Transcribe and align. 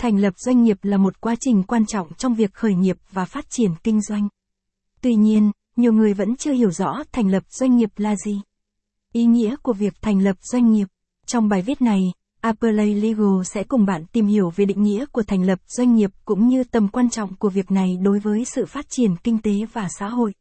Thành 0.00 0.18
lập 0.18 0.34
doanh 0.36 0.62
nghiệp 0.62 0.78
là 0.82 0.96
một 0.96 1.20
quá 1.20 1.34
trình 1.40 1.62
quan 1.62 1.86
trọng 1.86 2.14
trong 2.14 2.34
việc 2.34 2.54
khởi 2.54 2.74
nghiệp 2.74 2.96
và 3.10 3.24
phát 3.24 3.50
triển 3.50 3.70
kinh 3.82 4.00
doanh. 4.00 4.28
Tuy 5.00 5.14
nhiên, 5.14 5.50
nhiều 5.76 5.92
người 5.92 6.14
vẫn 6.14 6.36
chưa 6.36 6.52
hiểu 6.52 6.70
rõ 6.70 7.02
thành 7.12 7.30
lập 7.30 7.42
doanh 7.48 7.76
nghiệp 7.76 7.90
là 7.96 8.16
gì. 8.16 8.40
Ý 9.12 9.24
nghĩa 9.24 9.56
của 9.62 9.72
việc 9.72 9.94
thành 10.02 10.20
lập 10.20 10.36
doanh 10.40 10.72
nghiệp. 10.72 10.88
Trong 11.26 11.48
bài 11.48 11.62
viết 11.62 11.82
này, 11.82 12.00
Appley 12.40 12.94
Legal 12.94 13.42
sẽ 13.44 13.62
cùng 13.64 13.86
bạn 13.86 14.04
tìm 14.12 14.26
hiểu 14.26 14.50
về 14.56 14.64
định 14.64 14.82
nghĩa 14.82 15.06
của 15.06 15.22
thành 15.22 15.42
lập 15.42 15.58
doanh 15.66 15.94
nghiệp 15.94 16.10
cũng 16.24 16.48
như 16.48 16.64
tầm 16.64 16.88
quan 16.88 17.10
trọng 17.10 17.36
của 17.36 17.50
việc 17.50 17.70
này 17.70 17.96
đối 18.02 18.18
với 18.18 18.44
sự 18.44 18.66
phát 18.66 18.86
triển 18.88 19.16
kinh 19.16 19.38
tế 19.38 19.52
và 19.72 19.88
xã 19.98 20.08
hội. 20.08 20.34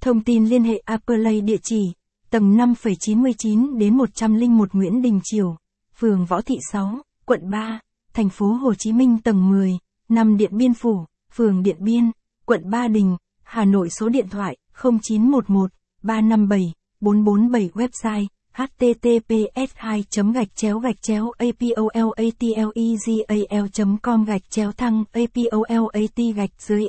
Thông 0.00 0.24
tin 0.24 0.46
liên 0.46 0.64
hệ 0.64 0.82
Appley 0.84 1.40
địa 1.40 1.60
chỉ 1.62 1.92
tầng 2.30 2.56
5,99 2.56 3.78
đến 3.78 3.96
101 3.96 4.74
Nguyễn 4.74 5.02
Đình 5.02 5.20
Triều, 5.24 5.56
phường 5.96 6.26
Võ 6.26 6.40
Thị 6.40 6.56
6, 6.72 6.98
quận 7.26 7.50
3, 7.50 7.80
thành 8.14 8.28
phố 8.28 8.46
Hồ 8.46 8.74
Chí 8.74 8.92
Minh 8.92 9.18
tầng 9.24 9.50
10, 9.50 9.78
năm 10.08 10.36
Điện 10.36 10.56
Biên 10.56 10.74
Phủ, 10.74 11.04
phường 11.34 11.62
Điện 11.62 11.76
Biên, 11.78 12.10
quận 12.46 12.70
Ba 12.70 12.88
Đình, 12.88 13.16
Hà 13.42 13.64
Nội 13.64 13.90
số 13.90 14.08
điện 14.08 14.28
thoại 14.28 14.56
0911 14.82 15.70
357 16.02 16.72
447 17.00 17.70
website 17.74 18.26
https 18.52 19.70
2 19.74 20.04
gạch 20.34 20.56
chéo 20.56 20.78
gạch 20.78 21.02
chéo 21.02 21.32
apolatlegal.com 21.38 24.24
gạch 24.24 24.50
chéo 24.50 24.72
thăng 24.72 25.04
apolat 25.12 26.16
gạch 26.36 26.50
dưới 26.58 26.86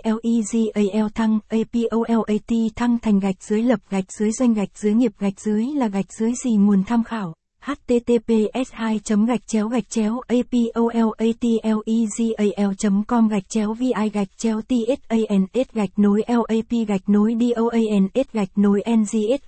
legal 0.75 1.08
thăng 1.16 1.39
apolat 1.47 2.41
thăng 2.75 2.99
thành 2.99 3.19
gạch 3.19 3.44
dưới 3.44 3.63
lập 3.63 3.80
gạch 3.89 4.11
dưới 4.11 4.31
doanh 4.31 4.53
gạch 4.53 4.77
dưới 4.77 4.94
nghiệp 4.94 5.11
gạch 5.19 5.39
dưới 5.39 5.66
là 5.66 5.88
gạch 5.88 6.13
dưới 6.19 6.33
gì 6.44 6.55
nguồn 6.55 6.83
tham 6.83 7.03
khảo 7.03 7.33
https 7.66 8.72
2 8.72 8.99
gạch 9.26 9.48
chéo 9.48 9.67
gạch 9.67 9.90
chéo 9.90 10.22
apolatlegal 10.27 13.03
com 13.08 13.27
gạch 13.27 13.49
chéo 13.49 13.73
vi 13.73 13.91
gạch 14.13 14.27
chéo 14.38 14.62
tsans 14.62 15.67
gạch 15.73 16.00
nối 16.00 16.23
lap 16.28 16.88
gạch 16.88 17.09
nối 17.09 17.36
doans 17.39 18.28
gạch 18.33 18.58
nối 18.58 18.83
ngsiep 18.88 19.42